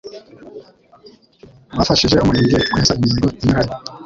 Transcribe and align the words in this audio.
bafashije 1.77 2.15
umurenge 2.23 2.57
kwesa 2.71 2.95
imihigo 2.97 3.27
inyuranye 3.41 3.75